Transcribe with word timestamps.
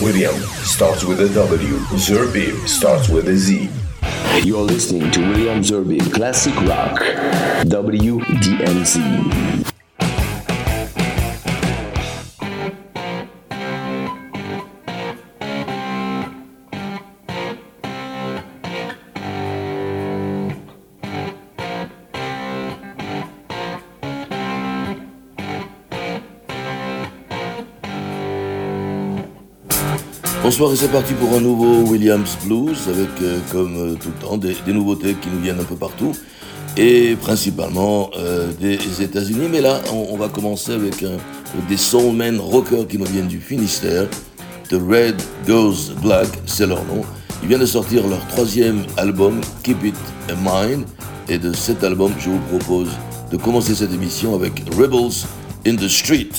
William 0.00 0.34
starts 0.64 1.04
with 1.04 1.20
a 1.20 1.28
W. 1.34 1.76
Zerbib 1.98 2.66
starts 2.66 3.10
with 3.10 3.28
a 3.28 3.36
Z. 3.36 3.68
You're 4.42 4.62
listening 4.62 5.10
to 5.10 5.20
William 5.20 5.60
Zerbib 5.60 6.10
Classic 6.14 6.54
Rock, 6.62 7.00
WDMZ. 7.68 9.00
Bonsoir 30.50 30.72
et 30.72 30.76
c'est 30.76 30.88
parti 30.88 31.14
pour 31.14 31.32
un 31.32 31.40
nouveau 31.40 31.88
Williams 31.88 32.36
Blues 32.44 32.76
avec, 32.88 33.08
euh, 33.22 33.38
comme 33.52 33.76
euh, 33.76 33.94
tout 33.94 34.08
le 34.08 34.26
temps, 34.26 34.36
des, 34.36 34.56
nouveautés 34.66 35.14
qui 35.14 35.28
nous 35.28 35.38
viennent 35.38 35.60
un 35.60 35.64
peu 35.64 35.76
partout 35.76 36.10
et 36.76 37.14
principalement 37.14 38.10
euh, 38.18 38.50
des 38.60 39.00
États-Unis. 39.00 39.46
Mais 39.48 39.60
là, 39.60 39.80
on, 39.92 40.16
va 40.16 40.28
commencer 40.28 40.72
avec 40.72 41.04
des 41.68 41.76
soulmen 41.76 42.40
rockers 42.40 42.88
qui 42.88 42.98
nous 42.98 43.04
viennent 43.04 43.28
du 43.28 43.38
Finistère. 43.38 44.08
The 44.68 44.74
Red 44.90 45.22
Goes 45.46 45.94
Black, 46.02 46.26
c'est 46.46 46.66
leur 46.66 46.84
nom. 46.86 47.02
Ils 47.44 47.48
viennent 47.48 47.60
de 47.60 47.66
sortir 47.66 48.08
leur 48.08 48.26
troisième 48.26 48.82
album, 48.96 49.40
Keep 49.62 49.84
It 49.84 49.94
in 50.30 50.34
Mind. 50.42 50.84
Et 51.28 51.38
de 51.38 51.52
cet 51.52 51.84
album, 51.84 52.12
je 52.18 52.28
vous 52.28 52.58
propose 52.58 52.88
de 53.30 53.36
commencer 53.36 53.76
cette 53.76 53.94
émission 53.94 54.34
avec 54.34 54.64
Rebels 54.76 55.28
in 55.64 55.76
the 55.76 55.88
Street. 55.88 56.30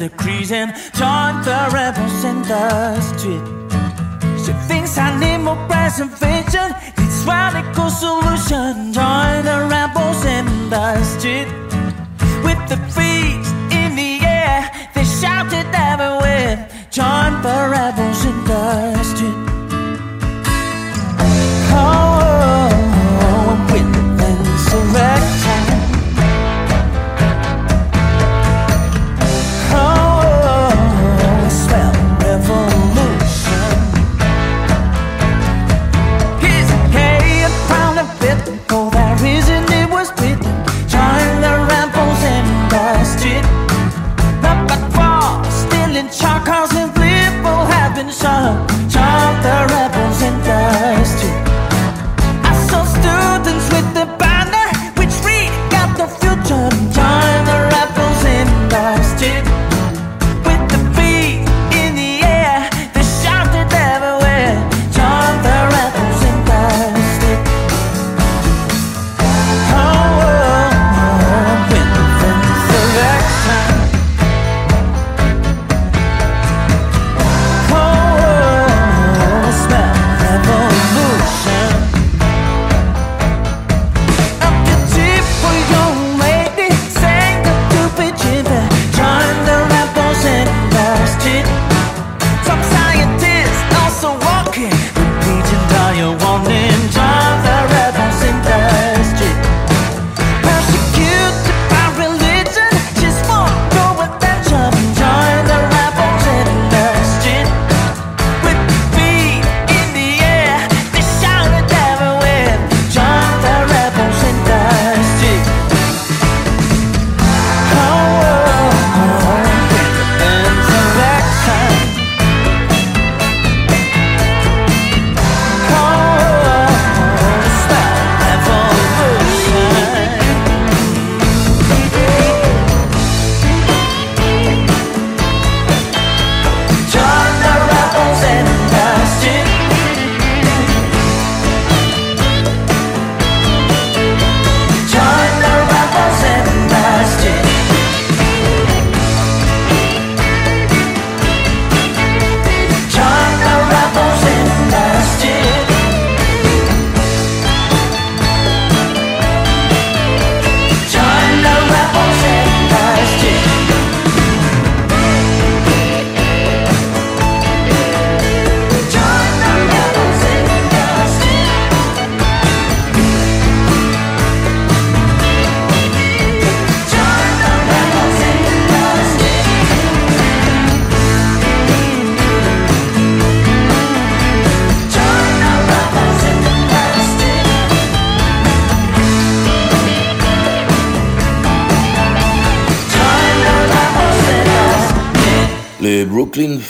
Decreasing. 0.00 0.59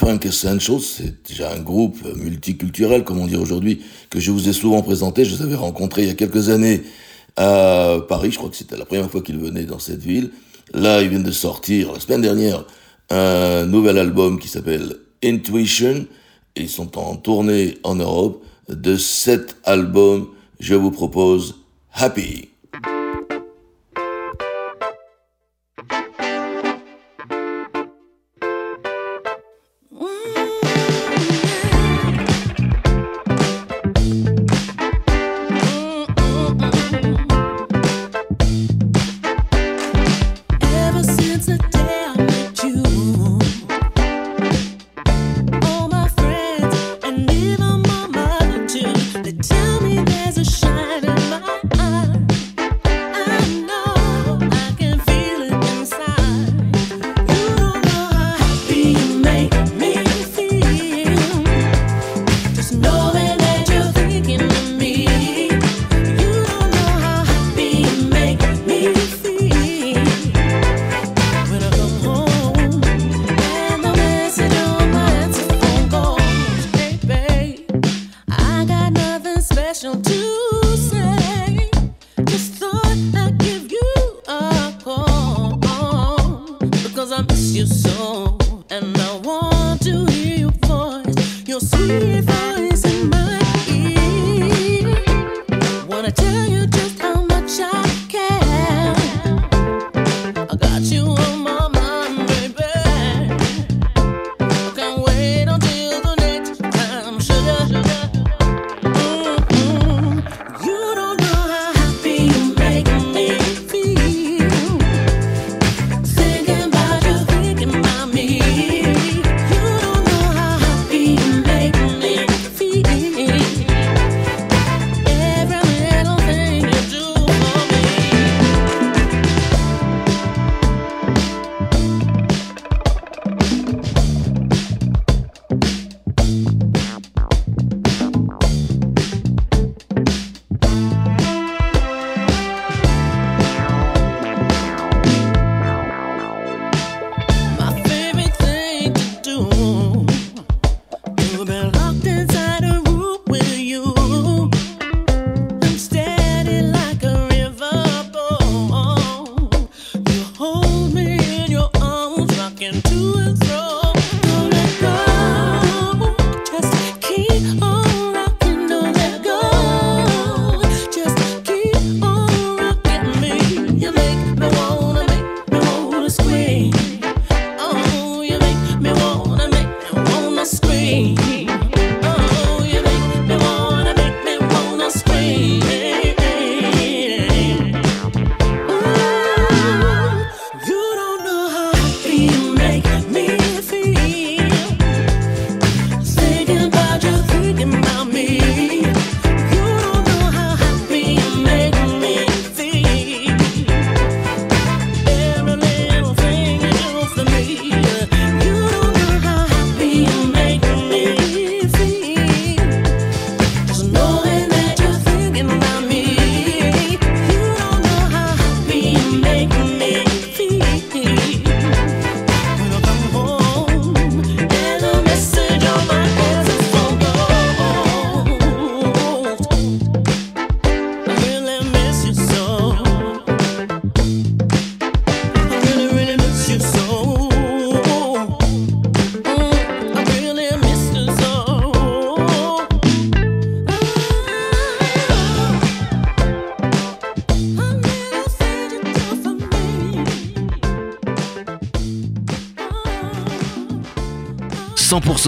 Essentials, 0.08 0.80
c'est 0.80 1.28
déjà 1.28 1.52
un 1.52 1.60
groupe 1.60 1.98
multiculturel, 2.16 3.04
comme 3.04 3.18
on 3.18 3.26
dit 3.26 3.36
aujourd'hui, 3.36 3.82
que 4.08 4.18
je 4.18 4.30
vous 4.30 4.48
ai 4.48 4.52
souvent 4.52 4.82
présenté. 4.82 5.24
Je 5.24 5.36
les 5.36 5.42
avais 5.42 5.54
rencontrés 5.54 6.02
il 6.02 6.08
y 6.08 6.10
a 6.10 6.14
quelques 6.14 6.48
années 6.48 6.82
à 7.36 7.98
Paris. 8.08 8.30
Je 8.30 8.38
crois 8.38 8.50
que 8.50 8.56
c'était 8.56 8.76
la 8.76 8.84
première 8.84 9.10
fois 9.10 9.20
qu'ils 9.20 9.38
venaient 9.38 9.64
dans 9.64 9.78
cette 9.78 10.02
ville. 10.02 10.30
Là, 10.72 11.02
ils 11.02 11.08
viennent 11.08 11.22
de 11.22 11.30
sortir, 11.30 11.92
la 11.92 12.00
semaine 12.00 12.22
dernière, 12.22 12.64
un 13.10 13.66
nouvel 13.66 13.98
album 13.98 14.38
qui 14.38 14.48
s'appelle 14.48 14.96
Intuition. 15.22 16.06
ils 16.56 16.68
sont 16.68 16.96
en 16.98 17.16
tournée 17.16 17.78
en 17.82 17.96
Europe. 17.96 18.44
De 18.68 18.96
cet 18.96 19.56
album, 19.64 20.28
je 20.60 20.74
vous 20.74 20.90
propose 20.90 21.56
Happy. 21.92 22.49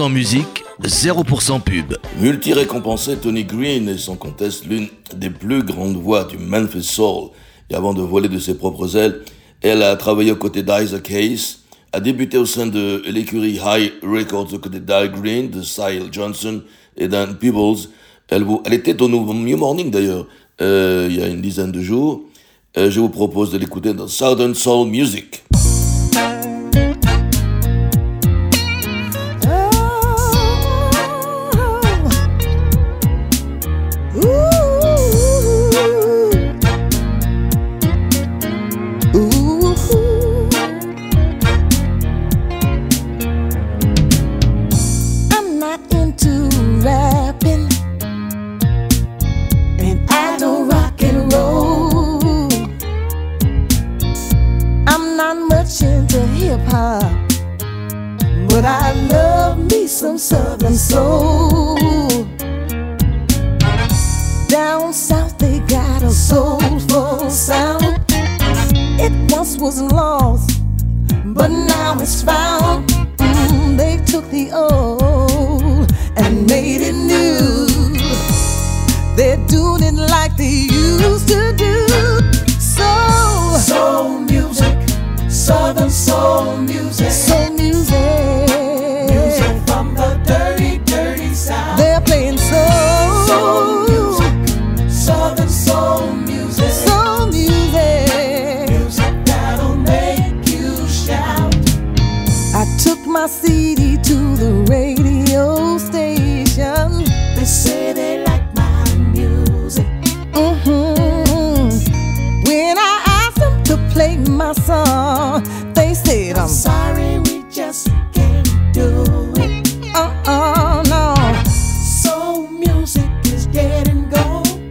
Musique, 0.09 0.63
0% 0.81 1.61
pub. 1.61 1.93
Multi-récompensé, 2.19 3.15
Tony 3.15 3.45
Green 3.45 3.87
et 3.87 3.97
son 3.97 4.17
conteste 4.17 4.65
l'une 4.65 4.87
des 5.15 5.29
plus 5.29 5.63
grandes 5.63 5.95
voix 5.95 6.25
du 6.25 6.37
Memphis 6.37 6.83
Soul. 6.83 7.29
Et 7.69 7.75
avant 7.75 7.93
de 7.93 8.01
voler 8.01 8.27
de 8.27 8.39
ses 8.39 8.57
propres 8.57 8.97
ailes, 8.97 9.21
elle 9.61 9.81
a 9.83 9.95
travaillé 9.95 10.31
aux 10.31 10.35
côtés 10.35 10.63
d'Isaac 10.63 11.09
Hayes, 11.11 11.59
a 11.93 12.01
débuté 12.01 12.37
au 12.37 12.45
sein 12.45 12.67
de 12.67 13.03
l'écurie 13.07 13.59
High 13.63 13.93
Records 14.03 14.53
aux 14.53 14.59
côtés 14.59 14.81
d'Al 14.81 15.11
Green, 15.11 15.49
de 15.49 15.61
Sile 15.61 16.09
Johnson 16.11 16.61
et 16.97 17.07
Dan 17.07 17.37
Peebles. 17.37 17.87
Elle, 18.27 18.45
elle 18.65 18.73
était 18.73 19.01
au 19.01 19.07
New 19.07 19.57
Morning 19.57 19.89
d'ailleurs, 19.89 20.27
euh, 20.61 21.07
il 21.09 21.17
y 21.17 21.23
a 21.23 21.27
une 21.27 21.41
dizaine 21.41 21.71
de 21.71 21.81
jours. 21.81 22.23
Euh, 22.75 22.91
je 22.91 22.99
vous 22.99 23.09
propose 23.09 23.51
de 23.51 23.57
l'écouter 23.57 23.93
dans 23.93 24.07
Southern 24.07 24.55
Soul 24.55 24.89
Music. 24.89 25.42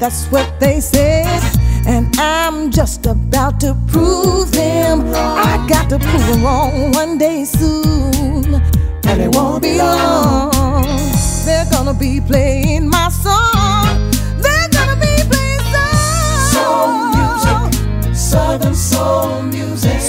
That's 0.03 0.27
what 0.33 0.59
they 0.59 0.81
said. 0.81 1.29
And 1.87 2.13
I'm 2.19 2.73
just 2.73 3.07
about 3.07 3.61
to 3.61 3.77
prove 3.87 4.51
them. 4.51 5.15
I 5.15 5.65
got 5.69 5.89
to 5.91 5.99
prove 6.01 6.27
them 6.27 6.43
wrong 6.43 6.91
one 6.91 7.19
day 7.19 7.45
soon. 7.45 8.61
And 9.07 9.23
it 9.23 9.33
won't 9.33 9.63
be 9.63 9.79
long. 9.79 10.51
They're 11.45 11.71
gonna 11.71 11.95
be 11.95 12.21
playing 12.21 12.89
my 12.89 13.11
song. 13.11 14.11
They're 14.43 14.69
gonna 14.71 14.99
be 14.99 15.15
playing 15.31 15.63
soul. 15.71 16.51
Soul 16.51 16.89
music. 17.15 18.15
Southern 18.17 18.75
soul 18.75 19.43
music. 19.43 20.02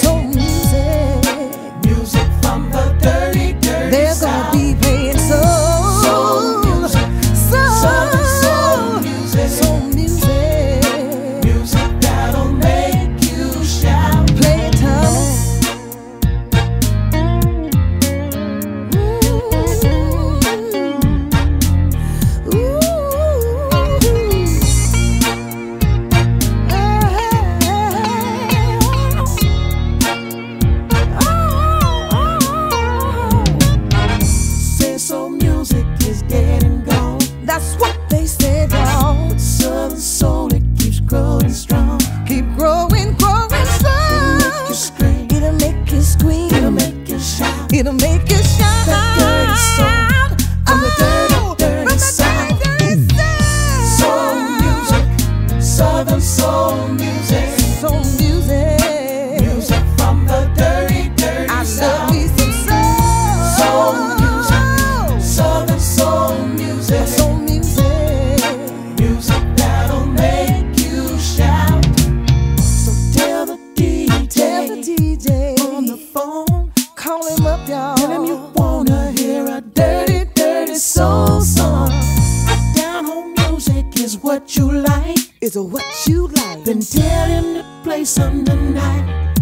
what 84.43 84.57
you 84.57 84.71
like. 84.71 85.17
Is 85.39 85.57
what 85.57 85.85
you 86.05 86.27
like? 86.27 86.65
Then 86.65 86.81
tell 86.81 87.27
him 87.27 87.55
to 87.55 87.65
play 87.83 88.03
some 88.03 88.43
night. 88.43 89.35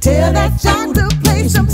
Tell 0.00 0.32
that 0.32 0.60
child 0.60 0.94
to 0.96 1.08
play 1.22 1.48
some. 1.48 1.68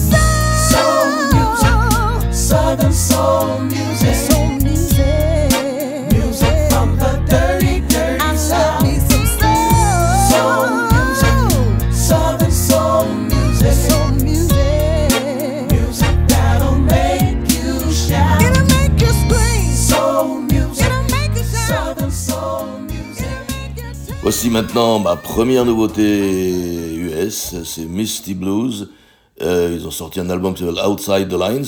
Voici 24.38 24.50
maintenant 24.50 25.00
ma 25.00 25.16
première 25.16 25.64
nouveauté 25.64 26.94
US, 26.94 27.56
c'est 27.64 27.86
Misty 27.86 28.34
Blues. 28.34 28.88
Euh, 29.42 29.76
ils 29.76 29.84
ont 29.84 29.90
sorti 29.90 30.20
un 30.20 30.30
album 30.30 30.54
qui 30.54 30.64
s'appelle 30.64 30.80
Outside 30.86 31.28
the 31.28 31.32
Lines 31.32 31.66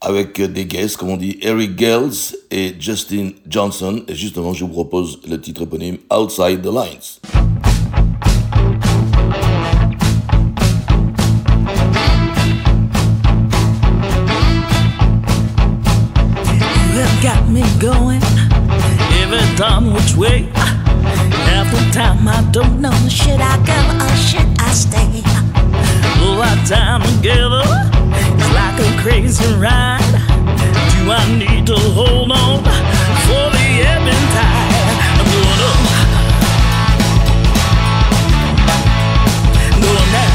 avec 0.00 0.40
des 0.40 0.66
guests, 0.66 0.98
comme 0.98 1.08
on 1.08 1.16
dit, 1.16 1.36
Eric 1.42 1.74
Gales 1.74 2.12
et 2.52 2.76
Justin 2.78 3.30
Johnson. 3.48 4.04
Et 4.06 4.14
justement, 4.14 4.54
je 4.54 4.64
vous 4.64 4.70
propose 4.70 5.18
le 5.28 5.40
titre 5.40 5.62
éponyme 5.62 5.98
Outside 6.08 6.62
the 6.62 6.66
Lines. 6.66 7.18
You 16.94 17.04
got 17.20 17.48
me 17.48 17.62
going? 17.80 18.22
Every 19.10 19.56
damn 19.56 19.92
which 19.92 20.14
way? 20.16 20.46
time 21.96 22.28
I 22.28 22.42
don't 22.52 22.78
know 22.82 22.92
should 23.08 23.40
I 23.40 23.56
go 23.64 23.72
or 24.04 24.16
should 24.28 24.50
I 24.60 24.70
stay? 24.72 25.22
Our 26.20 26.56
time 26.66 27.00
together 27.16 27.64
is 28.36 28.50
like 28.52 28.78
a 28.80 28.90
crazy 29.00 29.46
ride. 29.54 30.12
Do 30.92 31.10
I 31.10 31.24
need 31.38 31.66
to 31.68 31.76
hold 31.96 32.30
on 32.30 32.62
for 33.26 33.44
the 33.56 33.66
ebb 33.92 34.06
and 34.14 34.26
tide? 34.36 34.98
I'm 35.16 35.28
going 35.32 35.62
up, 35.70 35.80
going 39.80 40.12
down. 40.12 40.25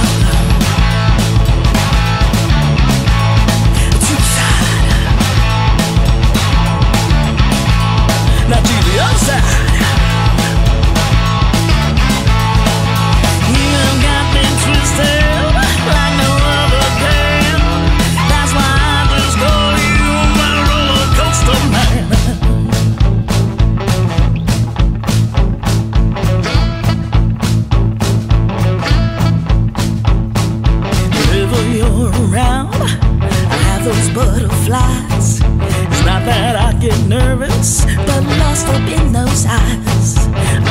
when 31.72 31.78
you're 31.80 32.12
around, 32.30 32.74
I 32.76 33.58
have 33.68 33.86
those 33.86 34.10
butterflies. 34.10 35.40
It's 35.42 36.06
not 36.06 36.26
that 36.26 36.56
I 36.56 36.78
get 36.80 36.98
nervous, 37.08 37.86
but 37.86 38.24
lost 38.40 38.68
up 38.68 38.82
in 38.88 39.12
those 39.14 39.46
eyes. 39.46 40.16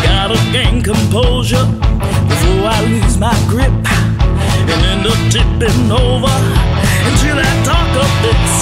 Gotta 0.02 0.38
gain 0.52 0.83
composure 0.83 1.66
before 2.28 2.66
I 2.69 2.85
lose 2.87 3.16
my 3.19 3.35
grip 3.49 3.73
and 3.73 4.80
end 4.92 5.07
up 5.07 5.21
tipping 5.33 5.90
over 5.90 6.37
into 7.09 7.28
that 7.35 7.57
talk 7.64 7.90
of 8.04 8.11
this. 8.23 8.60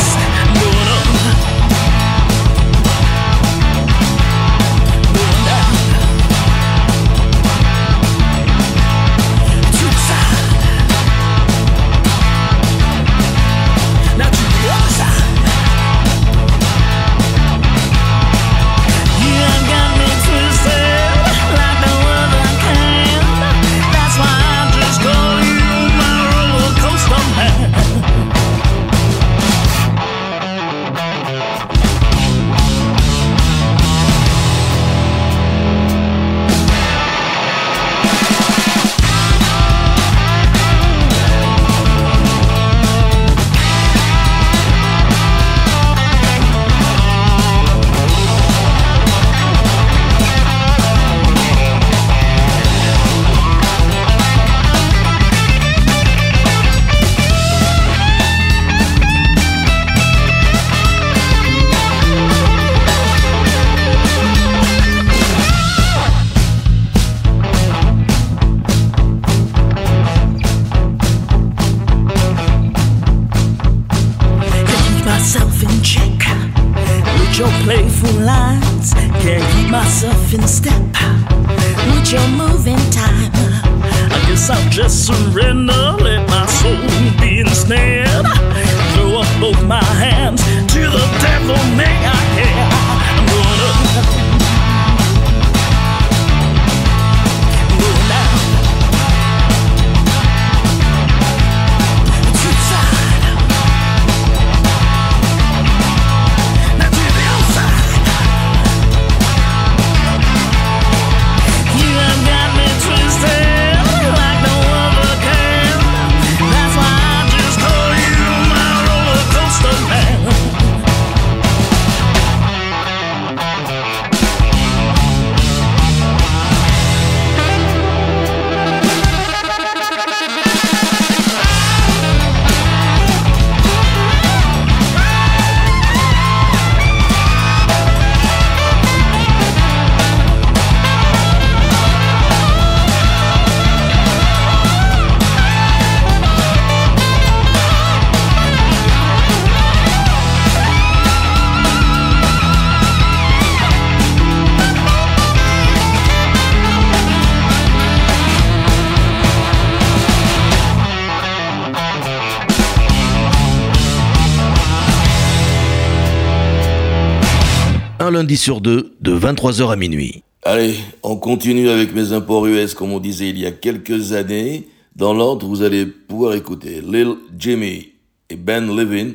Sur 168.39 168.61
deux, 168.61 168.95
de 169.01 169.19
23h 169.19 169.71
à 169.71 169.77
minuit. 169.77 170.23
Allez, 170.45 170.77
on 171.03 171.17
continue 171.17 171.69
avec 171.69 171.93
mes 171.95 172.13
imports 172.13 172.47
US, 172.47 172.73
comme 172.73 172.93
on 172.93 173.01
disait 173.01 173.29
il 173.29 173.39
y 173.39 173.47
a 173.47 173.51
quelques 173.51 174.13
années. 174.13 174.69
Dans 174.97 175.13
l'ordre, 175.13 175.47
vous 175.47 175.63
allez 175.63 175.87
pouvoir 175.87 176.35
écouter 176.35 176.81
Lil 176.81 177.17
Jimmy 177.37 177.91
et 178.31 178.37
Ben 178.37 178.75
Levin 178.75 179.15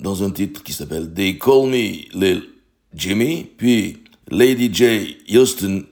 dans 0.00 0.22
un 0.22 0.30
titre 0.30 0.62
qui 0.62 0.72
s'appelle 0.72 1.12
They 1.12 1.38
Call 1.38 1.68
Me 1.68 2.18
Lil 2.18 2.42
Jimmy, 2.94 3.46
puis 3.56 3.98
Lady 4.30 4.70
J. 4.72 5.16
Houston, 5.30 5.84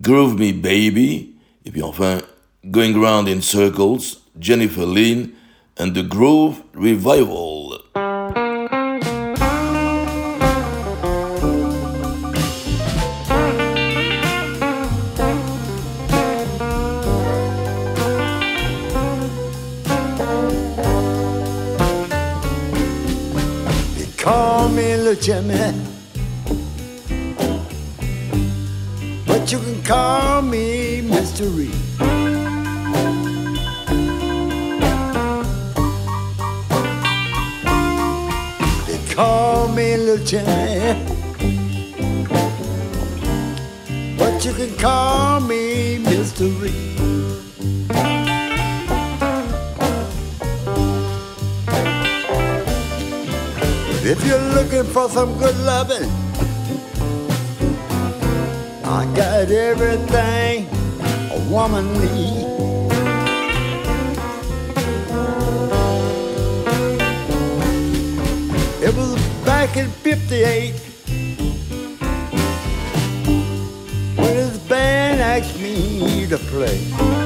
Groove 0.00 0.38
Me 0.38 0.52
Baby, 0.52 1.34
et 1.64 1.70
puis 1.70 1.82
enfin 1.82 2.18
Going 2.64 2.94
Round 2.94 3.28
in 3.28 3.40
Circles, 3.40 4.18
Jennifer 4.40 4.86
Lynn 4.86 5.30
and 5.78 5.90
the 5.90 6.02
Groove 6.02 6.62
Revival. 6.74 7.59
Jimmy. 25.20 25.74
But 29.26 29.52
you 29.52 29.58
can 29.58 29.82
call 29.82 30.40
me 30.40 31.02
Mystery. 31.02 31.70
They 38.86 39.14
call 39.14 39.68
me 39.68 39.96
Little 39.98 40.24
Jimmy. 40.24 41.04
But 44.16 44.42
you 44.42 44.54
can 44.54 44.74
call 44.78 45.40
me 45.40 45.98
Mystery. 45.98 46.89
If 54.12 54.26
you're 54.26 54.40
looking 54.40 54.82
for 54.92 55.08
some 55.08 55.38
good 55.38 55.56
loving, 55.58 56.10
I 58.84 59.04
got 59.14 59.48
everything 59.52 60.66
a 61.30 61.38
woman 61.48 61.92
needs. 61.92 62.92
It 68.82 68.96
was 68.96 69.14
back 69.44 69.76
in 69.76 69.88
58 69.88 70.74
when 74.16 74.34
his 74.34 74.58
band 74.58 75.20
asked 75.20 75.56
me 75.60 76.26
to 76.26 76.36
play. 76.36 77.19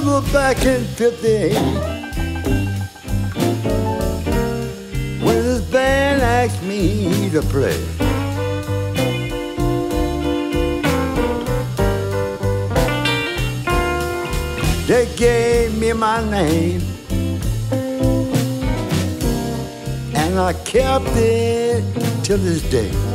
December 0.00 0.32
back 0.32 0.64
in 0.64 0.82
58 0.82 1.52
when 5.22 5.42
this 5.42 5.60
band 5.70 6.22
asked 6.22 6.62
me 6.62 7.28
to 7.28 7.42
play. 7.42 7.76
They 14.86 15.06
gave 15.16 15.76
me 15.78 15.92
my 15.92 16.24
name 16.30 16.80
and 20.14 20.38
I 20.38 20.54
kept 20.64 21.14
it 21.16 21.84
till 22.24 22.38
this 22.38 22.62
day. 22.70 23.09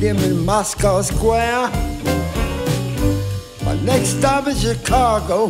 Them 0.00 0.16
in 0.20 0.46
Moscow 0.46 1.02
Square. 1.02 1.68
My 3.66 3.78
next 3.82 4.18
stop 4.18 4.46
is 4.46 4.62
Chicago. 4.62 5.48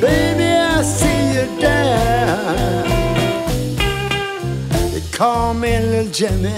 Baby, 0.00 0.46
I 0.46 0.80
see 0.82 1.34
you 1.34 1.60
there. 1.60 2.84
They 4.92 5.02
call 5.12 5.52
me 5.52 5.78
Little 5.78 6.10
Jimmy, 6.10 6.56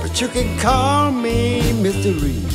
but 0.00 0.18
you 0.18 0.28
can 0.28 0.58
call 0.58 1.12
me 1.12 1.60
Mr. 1.84 2.18
Reed. 2.22 2.48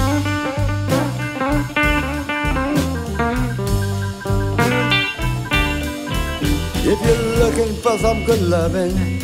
If 6.92 7.00
you're 7.06 7.38
looking 7.38 7.76
for 7.84 8.00
some 8.00 8.24
good 8.26 8.42
loving, 8.42 9.20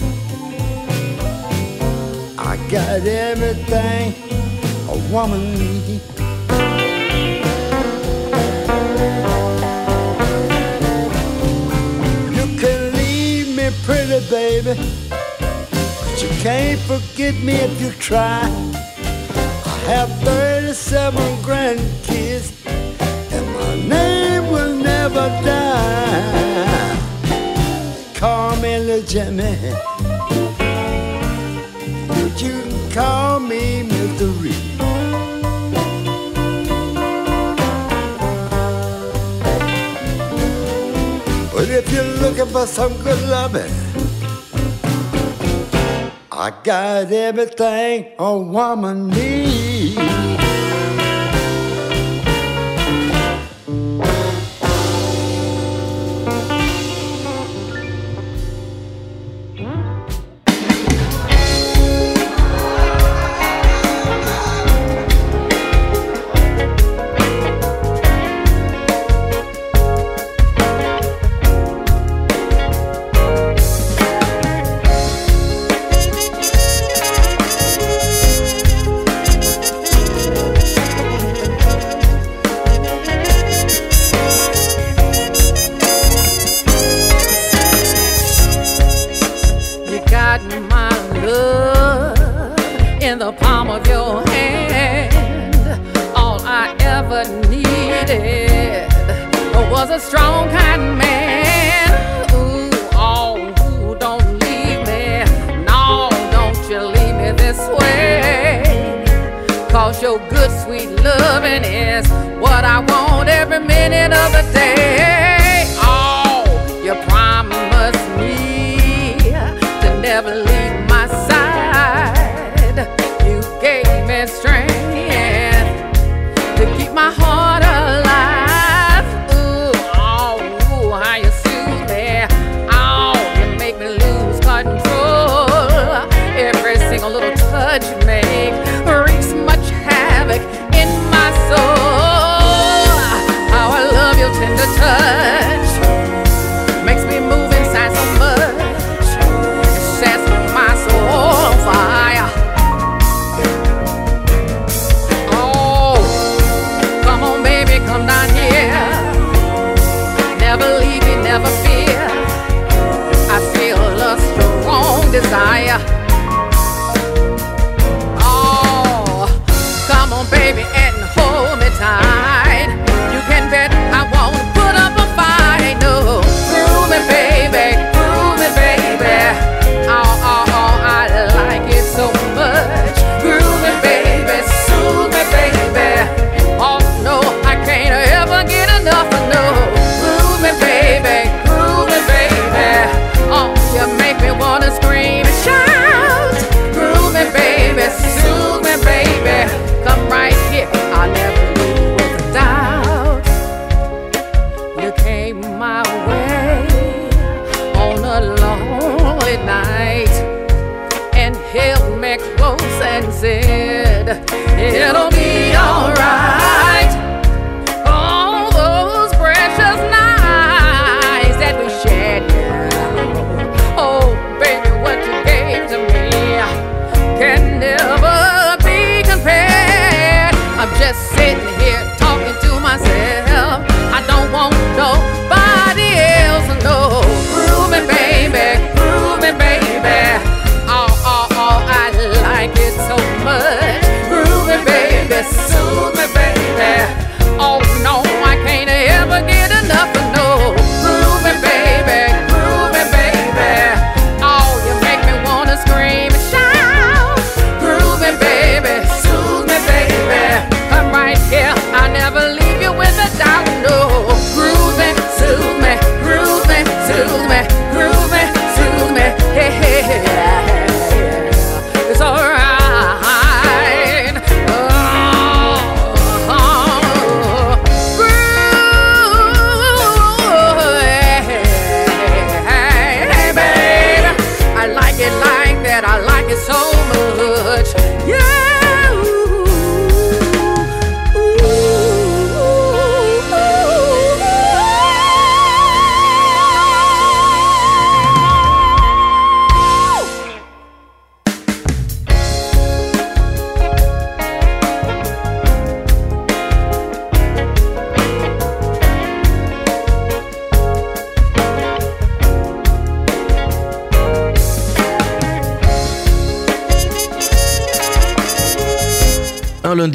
got 2.69 3.05
everything 3.05 4.13
a 4.89 4.97
woman 5.13 5.53
needs. 5.53 6.01
You 12.35 12.45
can 12.59 12.93
leave 12.93 13.55
me 13.55 13.69
pretty, 13.83 14.19
baby, 14.29 14.73
but 15.09 16.23
you 16.23 16.29
can't 16.41 16.79
forget 16.81 17.35
me 17.43 17.53
if 17.53 17.81
you 17.81 17.91
try. 17.91 18.41
I 19.65 19.77
have 19.87 20.09
37 20.21 21.21
grandkids, 21.43 22.51
and 23.31 23.45
my 23.53 23.75
name 23.95 24.51
will 24.51 24.75
never 24.75 25.27
die. 25.43 26.97
Call 28.15 28.55
me 28.57 29.03
Jimmy. 29.03 29.94
you're 41.95 42.03
looking 42.03 42.47
for 42.47 42.67
some 42.67 42.93
good 43.03 43.21
loving, 43.29 43.71
I 46.29 46.51
got 46.61 47.09
everything 47.09 48.11
a 48.19 48.37
woman 48.37 49.07
needs. 49.07 49.64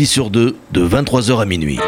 Sur 0.07 0.31
deux, 0.31 0.57
de 0.73 0.87
23h 0.87 1.41
à 1.41 1.45
minuit. 1.45 1.79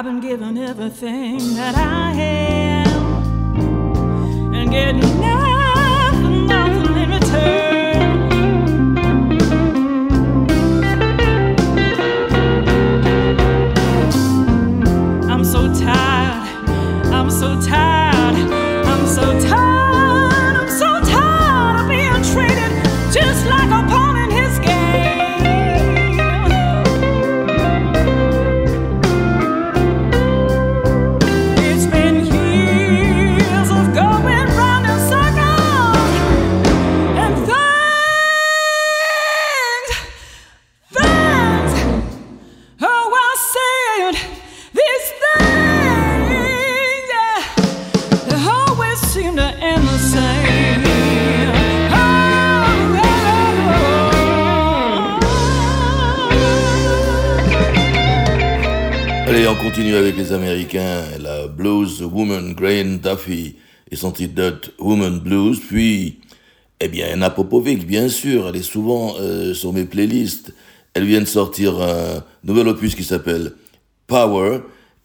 I've 0.00 0.06
been 0.06 0.20
given 0.20 0.56
everything 0.56 1.56
that 1.56 1.74
I 1.76 2.12
am 2.14 2.86
and 4.54 4.70
getting 4.70 5.00
nothing, 5.20 6.46
nothing 6.46 6.96
in 6.96 7.10
return. 7.10 7.69
Et 63.90 63.96
son 63.96 64.12
titre 64.12 64.72
Woman 64.78 65.18
Blues, 65.18 65.60
puis, 65.60 66.20
eh 66.80 66.88
bien, 66.88 67.08
Anna 67.12 67.30
Popovic, 67.30 67.86
bien 67.86 68.08
sûr, 68.08 68.48
elle 68.48 68.56
est 68.56 68.62
souvent 68.62 69.16
euh, 69.18 69.52
sur 69.54 69.72
mes 69.72 69.84
playlists. 69.84 70.54
Elle 70.94 71.04
vient 71.04 71.20
de 71.20 71.24
sortir 71.26 71.80
un 71.80 72.24
nouvel 72.44 72.68
opus 72.68 72.94
qui 72.94 73.04
s'appelle 73.04 73.52
Power, 74.06 74.60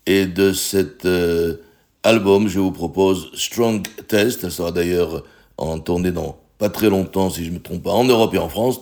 et 0.06 0.26
de 0.26 0.54
cet 0.54 1.06
euh, 1.06 1.58
album, 2.04 2.48
je 2.48 2.60
vous 2.60 2.72
propose 2.72 3.32
Strong 3.34 3.88
Test. 4.08 4.44
Elle 4.44 4.52
sera 4.52 4.72
d'ailleurs 4.72 5.24
en 5.58 5.80
tournée 5.80 6.12
dans 6.12 6.38
pas 6.58 6.70
très 6.70 6.90
longtemps, 6.90 7.30
si 7.30 7.44
je 7.44 7.50
ne 7.50 7.56
me 7.56 7.62
trompe 7.62 7.84
pas, 7.84 7.92
en 7.92 8.04
Europe 8.04 8.34
et 8.34 8.38
en 8.38 8.50
France. 8.50 8.82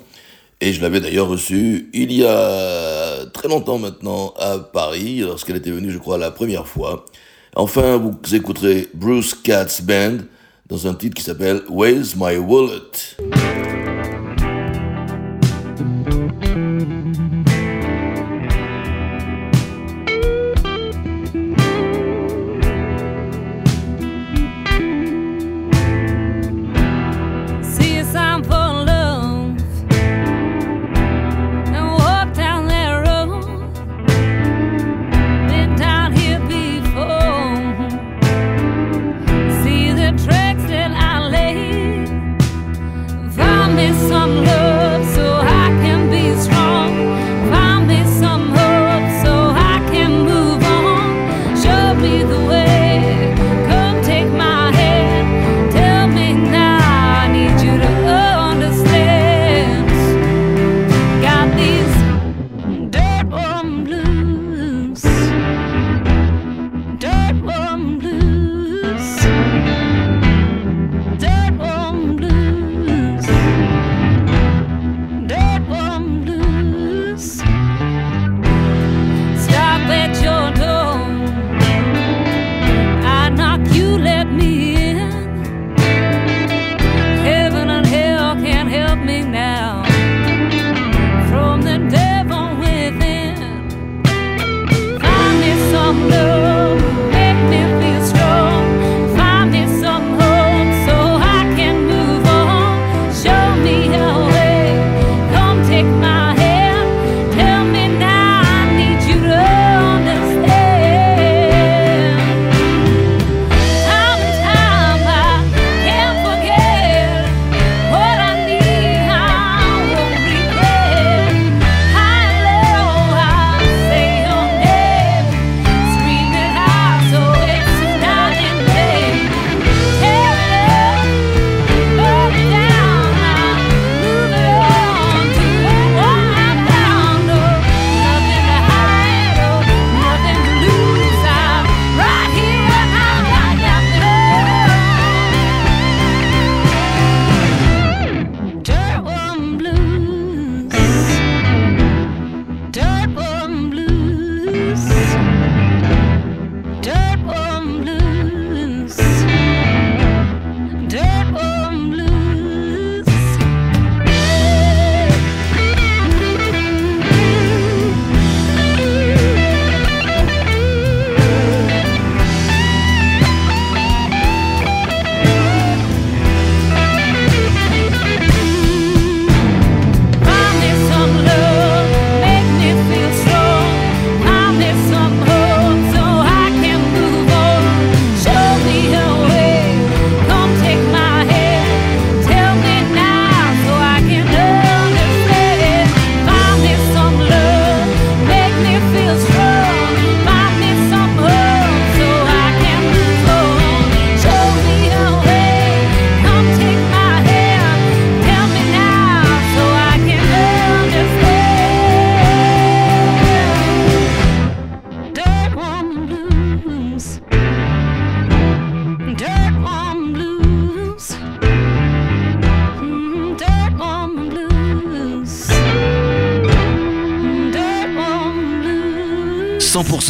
Et 0.65 0.71
je 0.71 0.81
l'avais 0.81 1.01
d'ailleurs 1.01 1.27
reçue 1.27 1.89
il 1.93 2.13
y 2.13 2.25
a 2.25 3.25
très 3.33 3.49
longtemps 3.49 3.77
maintenant 3.77 4.33
à 4.39 4.59
Paris, 4.59 5.17
lorsqu'elle 5.19 5.57
était 5.57 5.71
venue, 5.71 5.91
je 5.91 5.97
crois, 5.97 6.17
la 6.17 6.31
première 6.31 6.67
fois. 6.67 7.03
Enfin, 7.53 7.97
vous 7.97 8.33
écouterez 8.33 8.87
Bruce 8.93 9.33
Katz 9.33 9.81
Band 9.81 10.19
dans 10.69 10.87
un 10.87 10.93
titre 10.93 11.15
qui 11.15 11.21
s'appelle 11.21 11.63
Where's 11.67 12.15
My 12.15 12.37
Wallet? 12.37 13.92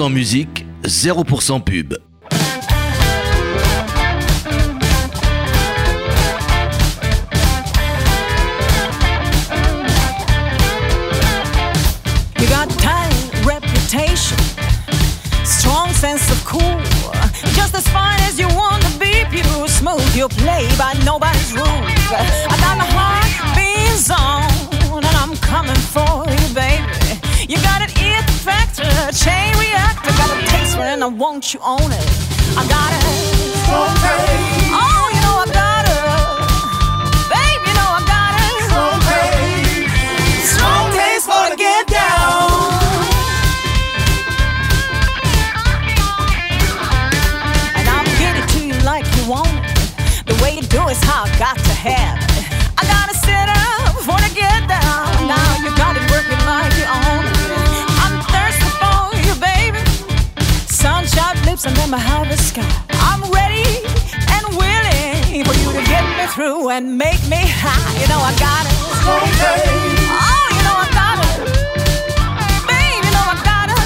100% 0.04 0.14
musique, 0.14 0.66
0% 0.82 1.66
pub. 1.66 1.98
You 12.40 12.48
got 12.50 12.70
tight 12.72 13.14
reputation, 13.46 14.38
strong 15.46 15.94
sense 15.94 16.30
of 16.32 16.44
cool. 16.44 16.60
Just 17.54 17.74
as 17.76 17.88
fine 17.88 18.20
as 18.22 18.38
you 18.38 18.48
want 18.50 18.84
to 18.84 19.00
be, 19.00 19.24
pure 19.30 19.68
smooth. 19.70 20.16
You 20.16 20.28
play 20.28 20.68
by 20.78 20.94
nobody's 21.06 21.54
rules. 21.54 21.68
I 21.70 22.58
got 22.60 22.78
my 22.78 22.88
heart 22.98 23.56
beans 23.56 24.10
on, 24.12 24.44
and 24.98 25.16
I'm 25.16 25.38
coming 25.38 25.76
for 25.76 26.23
I 31.04 31.08
want 31.08 31.54
you 31.54 31.60
on 31.60 31.92
it. 31.92 32.08
I 32.56 32.64
got 32.70 32.94
it. 32.96 33.04
Oh, 33.68 35.10
you 35.12 35.20
know 35.20 35.44
I 35.44 35.48
got 35.52 35.84
it. 35.84 36.00
Babe, 37.28 37.60
you 37.68 37.76
know 37.76 37.90
I 37.92 38.02
got 38.08 38.40
it. 38.40 38.64
Strong 40.48 40.96
taste 40.96 41.28
for 41.28 41.50
to 41.52 41.58
get 41.58 41.88
down. 41.88 42.48
And 47.76 47.86
I'll 47.90 48.06
get 48.18 48.38
it 48.38 48.48
to 48.54 48.66
you 48.66 48.80
like 48.86 49.06
you 49.18 49.28
want 49.30 49.50
it. 49.50 50.26
The 50.26 50.40
way 50.42 50.56
you 50.56 50.62
do 50.62 50.88
is 50.88 51.04
how 51.04 51.26
I 51.26 51.38
got 51.38 51.58
to 51.58 51.74
have 51.74 52.24
it. 52.30 52.33
And 61.66 61.74
then 61.78 61.92
my 61.92 61.98
harvest 61.98 62.50
sky. 62.50 62.68
I'm 62.92 63.24
ready 63.32 63.64
and 64.36 64.44
willing 64.60 65.46
for 65.48 65.56
you 65.64 65.72
to 65.72 65.84
get 65.88 66.04
me 66.18 66.28
through 66.28 66.68
and 66.70 66.98
make 66.98 67.24
me 67.32 67.40
high. 67.40 67.80
You 68.02 68.08
know 68.12 68.20
I 68.20 68.36
got 68.36 68.68
it. 68.68 68.76
Oh, 69.08 69.24
you 70.52 70.64
know 70.68 70.76
I 70.76 70.88
got 70.92 71.24
you 73.00 73.12
know 73.16 73.26
I 73.32 73.40
got 73.48 73.72
it. 73.72 73.80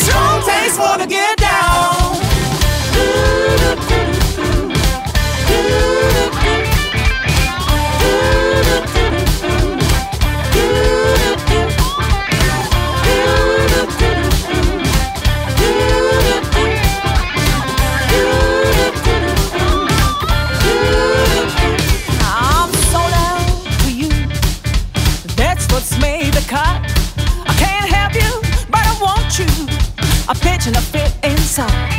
Strong 0.00 0.48
taste 0.48 0.80
to 0.80 1.06
get 1.06 1.25
a 30.28 30.34
pitch 30.34 30.66
and 30.66 30.76
a 30.76 30.80
fit 30.80 31.12
inside. 31.22 31.95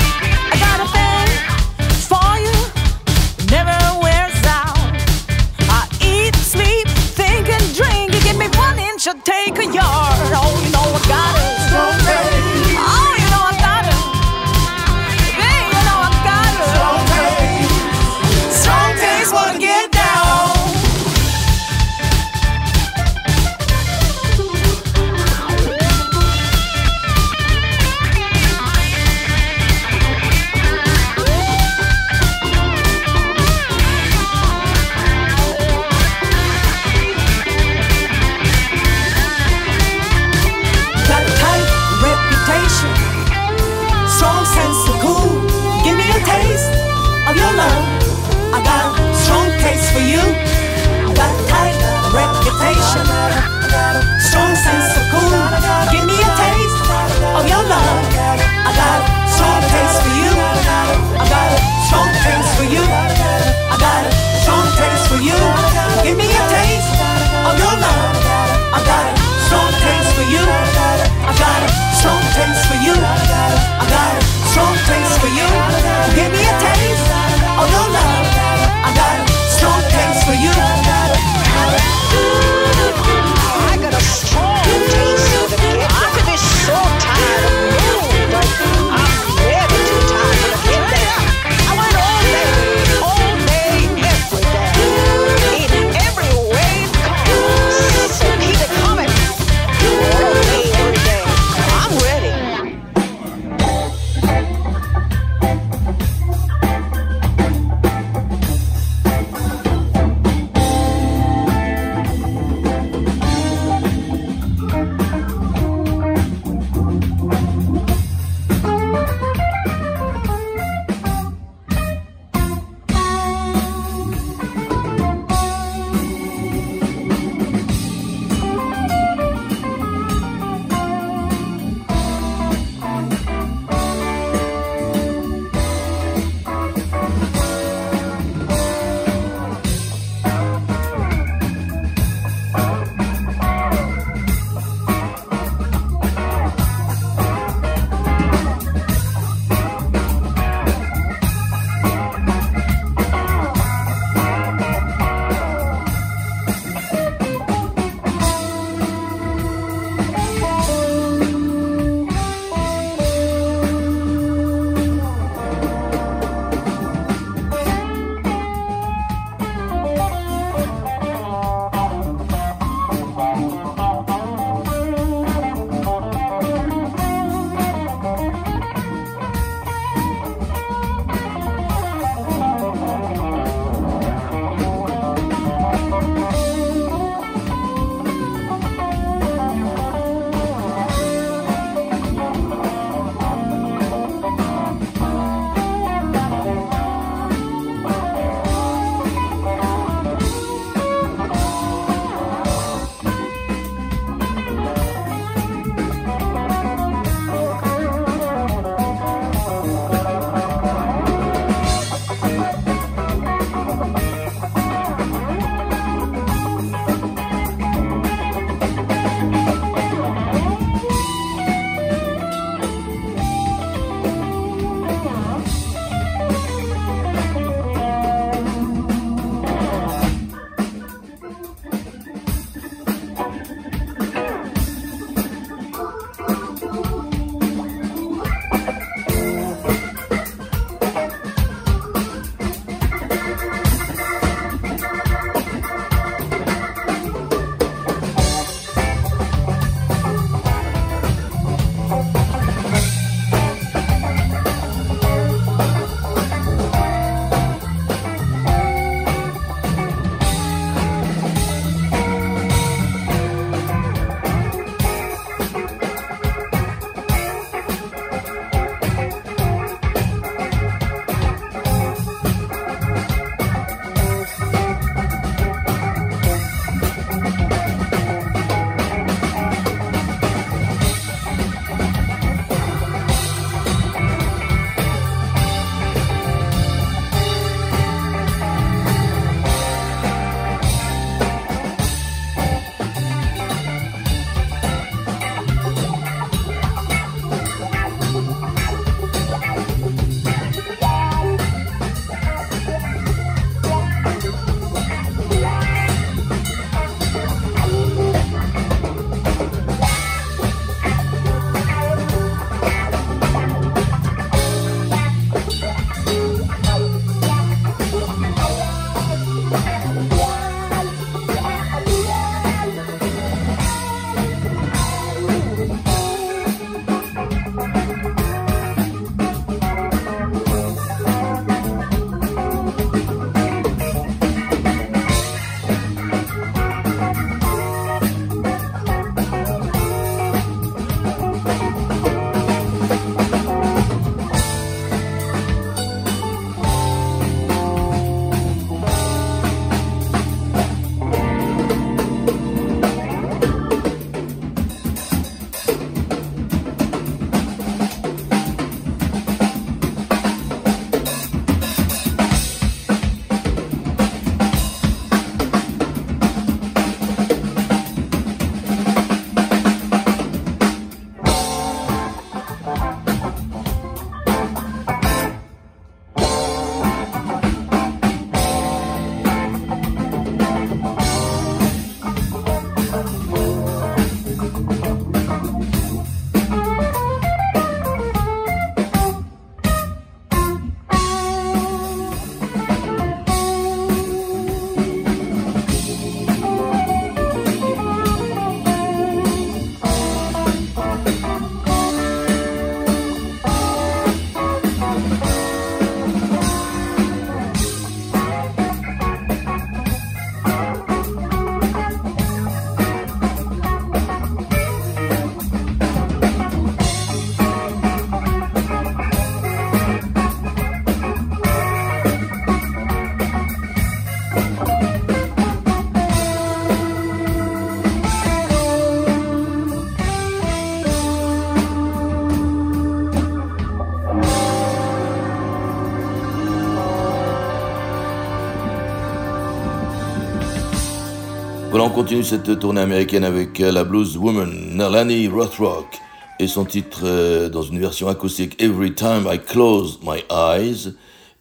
Continue 441.97 442.23
cette 442.23 442.59
tournée 442.59 442.81
américaine 442.81 443.23
avec 443.23 443.57
la 443.57 443.83
blues 443.83 444.17
woman 444.17 444.75
Nalani 444.75 445.27
Rothrock 445.29 445.99
et 446.37 446.45
son 446.45 446.63
titre 446.63 447.01
euh, 447.05 447.49
dans 447.49 447.63
une 447.63 447.79
version 447.79 448.07
acoustique 448.07 448.55
Every 448.61 448.93
Time 448.93 449.27
I 449.27 449.39
Close 449.39 449.97
My 450.03 450.23
Eyes. 450.29 450.93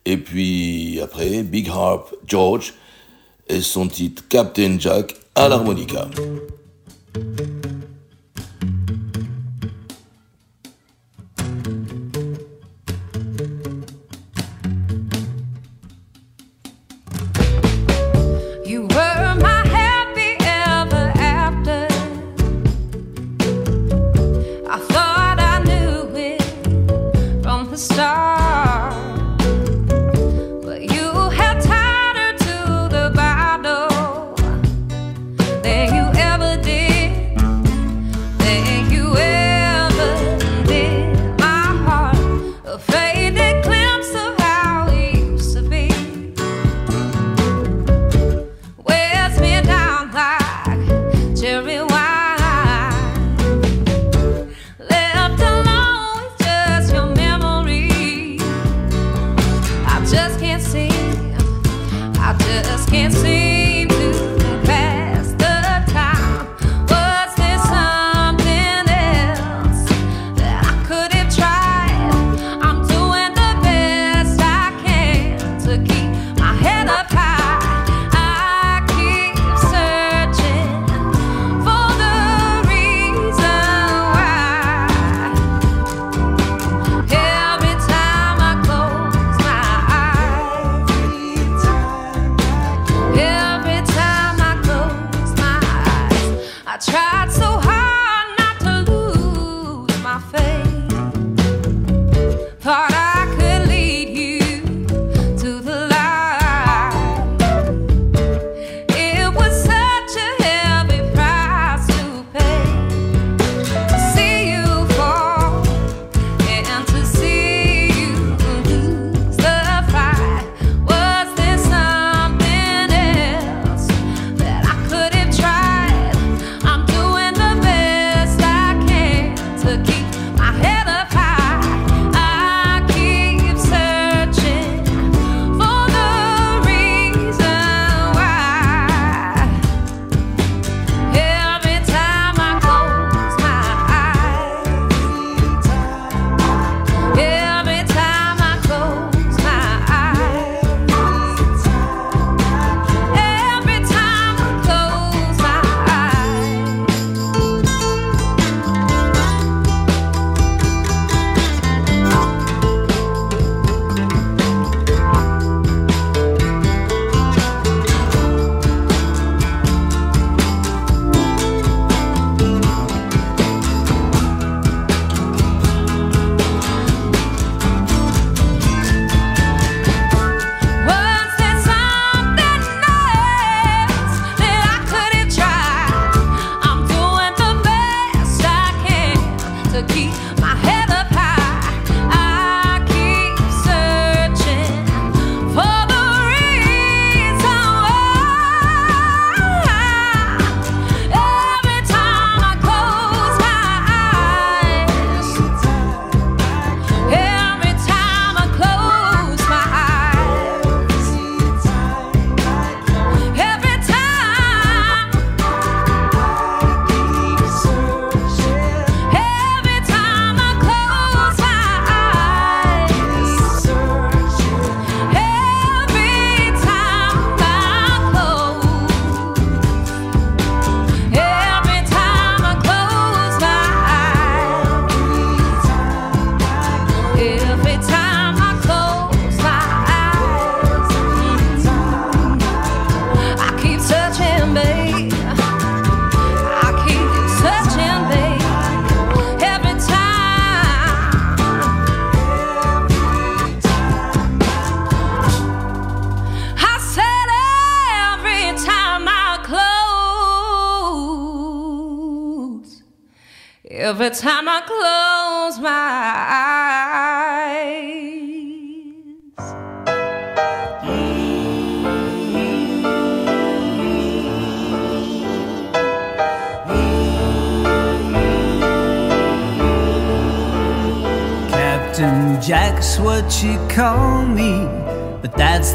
Et 0.06 0.16
puis 0.16 0.98
après, 1.02 1.42
Big 1.42 1.68
Harp 1.68 2.14
George 2.26 2.72
et 3.48 3.60
son 3.60 3.86
titre 3.86 4.22
Captain 4.30 4.78
Jack 4.78 5.14
à 5.34 5.50
l'harmonica. 5.50 6.08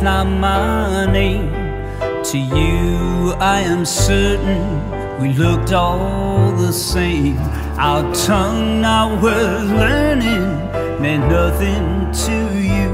Not 0.02 0.26
my 0.26 1.06
name. 1.12 1.50
To 2.24 2.38
you, 2.38 3.34
I 3.40 3.62
am 3.62 3.86
certain 3.86 5.20
we 5.22 5.34
looked 5.34 5.72
all 5.72 6.52
the 6.54 6.74
same. 6.74 7.38
Our 7.78 8.14
tongue, 8.14 8.82
not 8.82 9.22
worth 9.22 9.70
learning, 9.70 10.44
meant 11.02 11.30
nothing 11.30 12.12
to 12.26 12.38
you. 12.60 12.92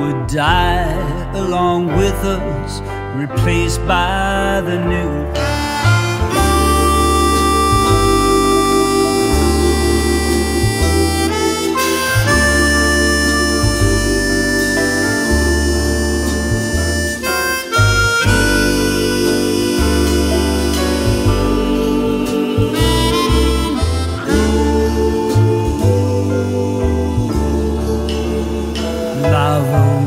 Would 0.00 0.28
die 0.28 1.32
along 1.34 1.88
with 1.96 2.14
us, 2.24 2.80
replaced 3.16 3.80
by 3.86 4.60
the 4.64 4.78
new. 4.78 5.49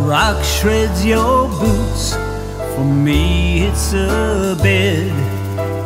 Rock 0.08 0.44
shreds 0.44 1.06
your 1.06 1.48
boots. 1.60 2.16
For 2.76 2.84
me, 2.84 3.64
it's 3.64 3.94
a 3.94 4.58
bed 4.62 5.12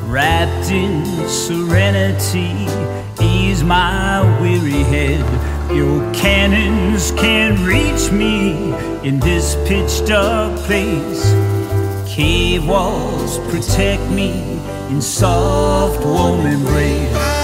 wrapped 0.04 0.72
in 0.72 1.06
serenity. 1.28 2.68
Ease 3.22 3.64
my 3.64 4.22
weary 4.42 4.84
head. 4.84 5.24
Your 5.76 6.00
cannons 6.14 7.12
can't 7.12 7.60
reach 7.60 8.12
me 8.12 8.74
in 9.08 9.20
this 9.20 9.56
pitch 9.68 10.08
dark 10.08 10.58
place. 10.62 11.24
Cave 12.08 12.68
walls 12.68 13.40
protect 13.50 14.04
me 14.10 14.60
in 14.90 15.02
soft, 15.02 16.04
warm 16.06 16.46
embrace. 16.46 17.37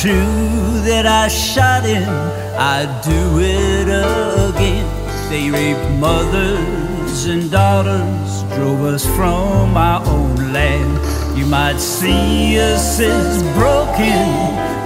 True 0.00 0.80
that 0.86 1.06
I 1.06 1.26
shot 1.26 1.82
him, 1.82 2.08
I'd 2.56 3.02
do 3.02 3.40
it 3.40 3.88
again. 3.88 4.86
They 5.28 5.50
raped 5.50 5.90
mothers 5.98 7.26
and 7.26 7.50
daughters, 7.50 8.42
drove 8.54 8.82
us 8.82 9.04
from 9.16 9.76
our 9.76 10.06
own 10.06 10.52
land. 10.52 11.36
You 11.36 11.46
might 11.46 11.78
see 11.78 12.60
us 12.60 13.00
as 13.00 13.42
broken 13.54 14.28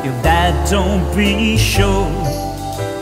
if 0.08 0.22
that 0.22 0.70
don't 0.70 1.14
be 1.14 1.58
sure. 1.58 2.08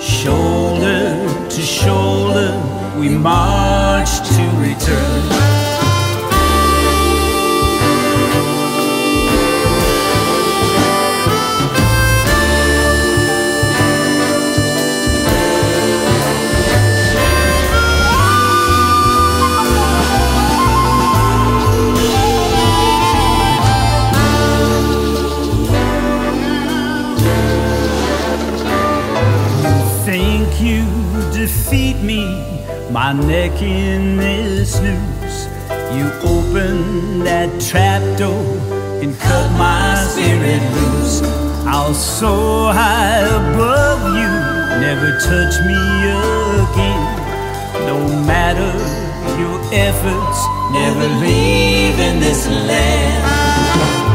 Shoulder 0.00 1.48
to 1.48 1.62
shoulder, 1.62 2.50
we 2.98 3.10
march 3.10 4.18
to 4.30 4.42
return. 4.58 5.49
My 32.92 33.12
neck 33.12 33.62
in 33.62 34.16
this 34.16 34.80
noose. 34.80 35.46
You 35.94 36.10
opened 36.22 37.22
that 37.22 37.48
trap 37.60 38.02
door 38.18 38.56
and 39.00 39.16
cut 39.18 39.50
my 39.52 39.94
spirit 40.10 40.62
loose. 40.74 41.22
I'll 41.66 41.94
soar 41.94 42.72
high 42.72 43.20
above 43.20 44.02
you, 44.18 44.32
never 44.80 45.18
touch 45.20 45.54
me 45.68 45.80
again. 46.66 47.06
No 47.86 47.98
matter 48.26 48.72
your 49.38 49.60
efforts, 49.72 50.40
never 50.72 51.06
leaving 51.24 52.18
this 52.18 52.48
land. 52.48 54.09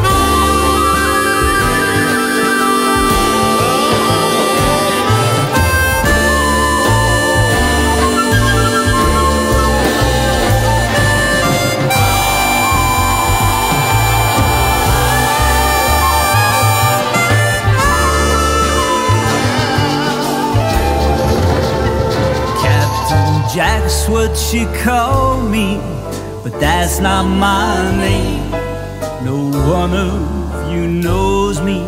Jack's 23.85 24.09
what 24.09 24.51
you 24.51 24.65
call 24.83 25.47
me, 25.47 25.77
but 26.43 26.59
that's 26.59 26.99
not 26.99 27.23
my 27.25 27.95
name. 27.95 28.49
No 29.23 29.51
one 29.69 29.93
of 29.93 30.71
you 30.73 30.87
knows 30.87 31.61
me, 31.61 31.83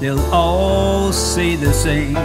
they'll 0.00 0.18
all 0.32 1.12
say 1.12 1.54
the 1.54 1.72
same. 1.72 2.16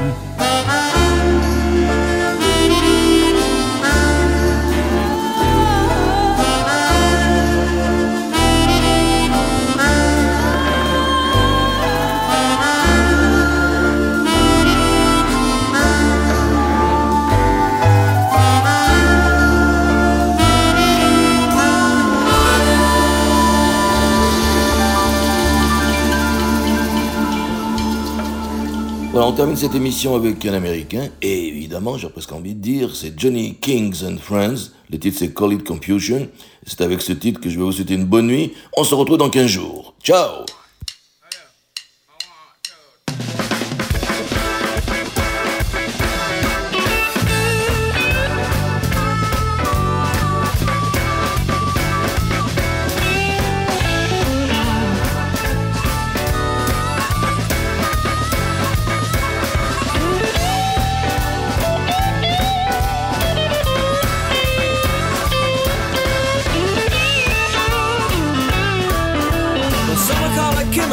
On 29.19 29.31
termine 29.33 29.55
cette 29.55 29.75
émission 29.75 30.15
avec 30.15 30.45
un 30.45 30.53
américain, 30.53 31.09
et 31.21 31.47
évidemment, 31.47 31.97
j'ai 31.97 32.09
presque 32.09 32.31
envie 32.31 32.53
de 32.53 32.61
dire, 32.61 32.95
c'est 32.95 33.17
Johnny 33.19 33.55
Kings 33.55 34.03
and 34.05 34.17
Friends. 34.21 34.71
Le 34.89 34.97
titre 34.99 35.17
c'est 35.19 35.33
Call 35.33 35.53
It 35.53 35.63
Confusion. 35.63 36.27
C'est 36.65 36.81
avec 36.81 37.01
ce 37.01 37.13
titre 37.13 37.39
que 37.39 37.49
je 37.49 37.57
vais 37.57 37.63
vous 37.63 37.71
souhaiter 37.71 37.95
une 37.95 38.05
bonne 38.05 38.27
nuit. 38.27 38.53
On 38.77 38.83
se 38.83 38.95
retrouve 38.95 39.17
dans 39.17 39.29
15 39.29 39.47
jours. 39.47 39.93
Ciao! 40.03 40.45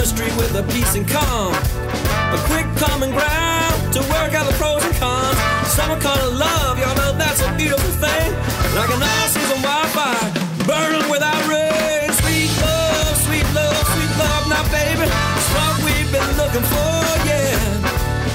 industry 0.08 0.36
with 0.36 0.54
a 0.56 0.62
peace 0.72 0.94
and 0.94 1.06
calm. 1.08 1.52
A 1.52 2.38
quick 2.48 2.66
common 2.76 3.10
ground 3.10 3.92
to 3.92 4.00
work 4.08 4.32
out 4.34 4.46
the 4.46 4.56
pros 4.56 4.82
and 4.84 4.94
cons. 4.96 5.36
Summer 5.68 6.00
kind 6.00 6.20
of 6.20 6.34
love, 6.34 6.78
y'all 6.78 6.96
know 6.96 7.12
that's 7.18 7.42
a 7.42 7.52
beautiful 7.56 7.92
thing. 8.00 8.32
Like 8.74 8.88
an 8.88 9.02
all-season 9.02 9.60
Wi-Fi, 9.60 10.16
burning 10.64 11.10
without 11.10 11.40
rain. 11.48 12.08
Sweet 12.24 12.50
love, 12.62 13.16
sweet 13.26 13.48
love, 13.52 13.84
sweet 13.94 14.12
love, 14.16 14.48
now 14.48 14.64
baby, 14.72 15.04
it's 15.04 15.50
what 15.52 15.76
we've 15.84 16.10
been 16.12 16.30
looking 16.40 16.66
for, 16.72 17.00
yeah. 17.28 17.58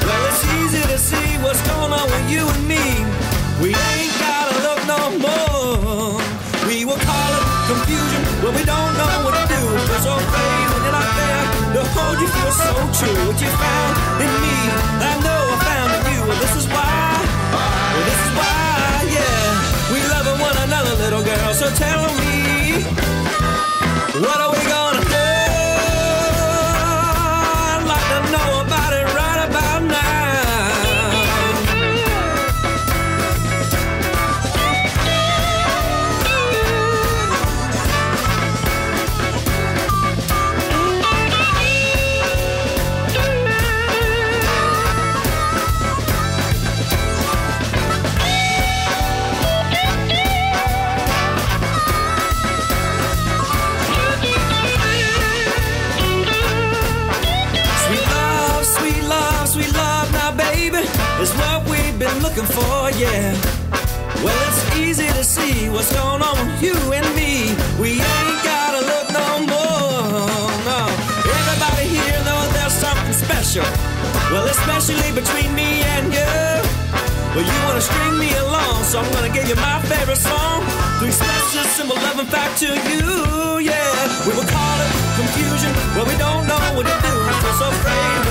Well, 0.05 0.23
it's 0.29 0.43
easy 0.61 0.83
to 0.93 0.97
see 0.97 1.37
what's 1.41 1.61
going 1.69 1.91
on 1.91 2.05
with 2.05 2.25
you 2.29 2.43
and 2.45 2.67
me. 2.67 2.85
We 3.61 3.73
hold 11.97 12.19
you 12.19 12.27
feel 12.27 12.51
so 12.51 12.71
true. 12.99 13.19
What 13.27 13.39
you 13.41 13.51
found 13.63 13.93
in 14.25 14.31
me, 14.43 14.57
I 15.09 15.13
know 15.25 15.41
I 15.53 15.57
found 15.69 15.89
in 15.97 16.01
you. 16.13 16.19
Well, 16.27 16.39
this 16.43 16.55
is 16.61 16.67
why. 16.67 17.13
Well, 17.93 18.05
this 18.09 18.21
is 18.27 18.31
why, 18.39 19.07
yeah. 19.17 19.93
We 19.93 19.99
love 20.13 20.25
one 20.39 20.57
another, 20.67 20.93
little 21.03 21.23
girl. 21.23 21.53
So 21.53 21.67
tell 21.75 22.03
me, 22.21 22.83
what 24.25 24.37
are 24.43 24.51
we 24.51 24.61
going 24.69 24.82
yeah. 63.03 63.35
Well, 64.23 64.39
it's 64.47 64.61
easy 64.79 65.07
to 65.07 65.23
see 65.23 65.69
what's 65.69 65.91
going 65.91 66.21
on 66.23 66.35
with 66.39 66.63
you 66.63 66.75
and 66.95 67.07
me. 67.15 67.51
We 67.75 67.99
ain't 67.99 68.39
gotta 68.47 68.81
look 68.91 69.07
no 69.11 69.27
more, 69.43 70.47
no. 70.63 70.81
Everybody 71.39 71.85
here 71.99 72.21
knows 72.23 72.49
there's 72.55 72.77
something 72.85 73.15
special. 73.25 73.67
Well, 74.31 74.47
especially 74.47 75.11
between 75.11 75.51
me 75.53 75.83
and 75.95 76.05
you. 76.15 76.33
Well, 77.33 77.45
you 77.49 77.57
wanna 77.67 77.81
string 77.81 78.15
me 78.23 78.31
along, 78.45 78.83
so 78.87 78.99
I'm 79.01 79.11
gonna 79.11 79.33
give 79.33 79.47
you 79.51 79.57
my 79.57 79.81
favorite 79.91 80.21
song 80.21 80.63
to 80.99 81.11
special 81.11 81.65
simple 81.77 81.97
loving 82.07 82.29
fact 82.29 82.59
to 82.63 82.69
you, 82.89 83.59
yeah. 83.59 83.91
We 84.25 84.31
will 84.37 84.47
call 84.47 84.77
it 84.85 84.91
confusion, 85.19 85.71
well, 85.95 86.05
we 86.05 86.15
don't 86.25 86.45
know 86.47 86.63
what 86.77 86.85
to 86.85 86.97
do. 87.07 87.13
Feel 87.41 87.55
so 87.59 87.67
afraid 87.67 88.22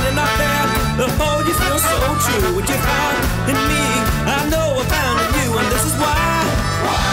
The 1.02 1.10
hold 1.18 1.44
you 1.48 1.54
feel 1.54 1.78
so 1.82 1.98
true. 2.22 2.54
What 2.54 2.68
you 2.70 2.78
found 2.78 3.50
in 3.50 3.58
me, 3.66 3.82
I 4.22 4.46
know 4.46 4.78
I 4.78 4.84
found 4.86 5.18
in 5.18 5.30
you, 5.42 5.58
and 5.58 5.66
this 5.74 5.82
is 5.82 5.94
why. 5.98 6.14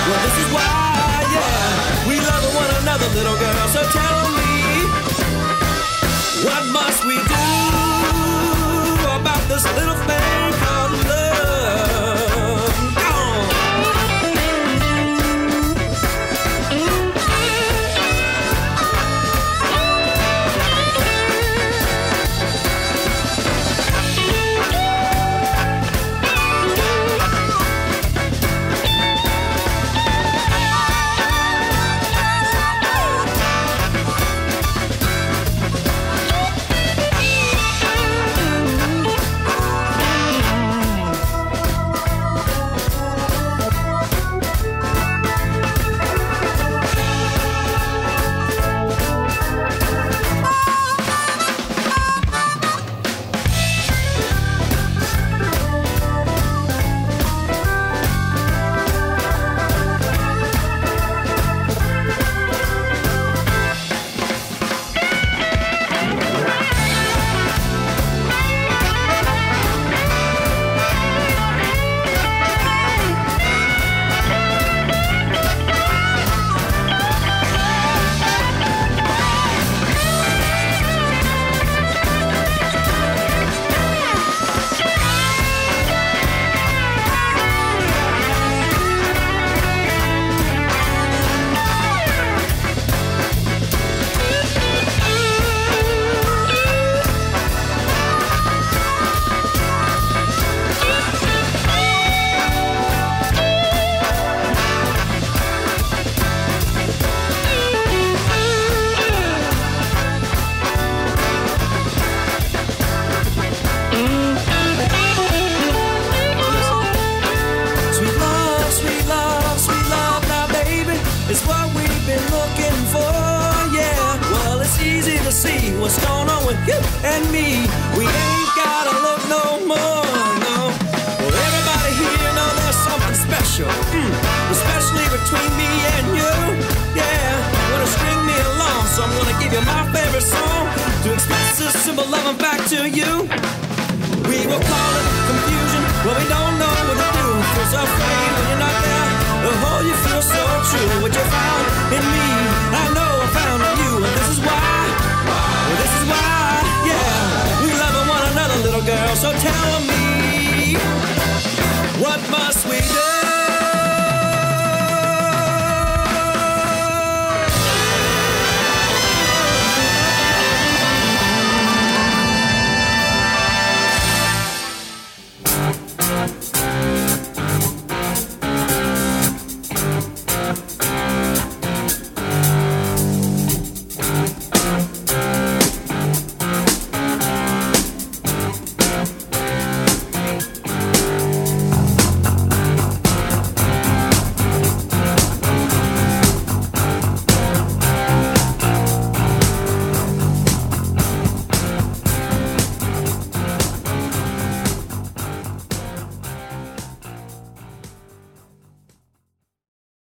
Well, 0.05 0.21
this 0.29 0.37
is 0.45 0.49
why, 0.53 1.25
yeah. 1.33 2.05
We 2.05 2.21
love 2.21 2.45
one 2.53 2.69
another, 2.85 3.09
little 3.17 3.37
girl. 3.41 3.67
So 3.73 3.81
tell 3.89 4.18